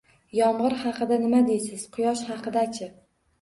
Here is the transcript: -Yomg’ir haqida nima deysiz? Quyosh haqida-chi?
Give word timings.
-Yomg’ir 0.35 0.75
haqida 0.83 1.19
nima 1.25 1.41
deysiz? 1.49 1.85
Quyosh 1.99 2.25
haqida-chi? 2.33 2.89